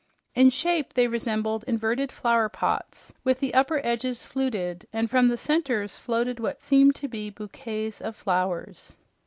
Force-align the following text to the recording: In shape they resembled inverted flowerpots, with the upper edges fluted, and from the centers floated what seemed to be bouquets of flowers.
In 0.33 0.49
shape 0.49 0.95
they 0.95 1.05
resembled 1.07 1.63
inverted 1.67 2.09
flowerpots, 2.09 3.13
with 3.23 3.39
the 3.39 3.53
upper 3.53 3.81
edges 3.85 4.25
fluted, 4.25 4.87
and 4.91 5.07
from 5.07 5.27
the 5.27 5.37
centers 5.37 5.99
floated 5.99 6.39
what 6.39 6.59
seemed 6.59 6.95
to 6.95 7.07
be 7.07 7.29
bouquets 7.29 8.01
of 8.01 8.15
flowers. 8.15 8.95